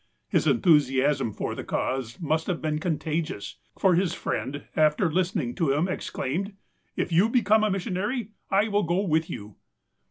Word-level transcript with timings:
His 0.29 0.47
enthusiasm 0.47 1.31
for 1.31 1.53
the 1.53 1.63
cause 1.63 2.19
must 2.19 2.47
have 2.47 2.59
been 2.59 2.79
contagious, 2.79 3.57
for 3.77 3.93
his 3.93 4.15
friend, 4.15 4.63
after 4.75 5.11
listening 5.11 5.53
to 5.53 5.71
him, 5.73 5.87
exclaimed:" 5.87 6.53
If 6.95 7.11
you 7.11 7.29
become 7.29 7.63
a 7.63 7.69
missionary, 7.69 8.31
I 8.49 8.67
will 8.67 8.81
go 8.81 9.01
with 9.01 9.29
you 9.29 9.57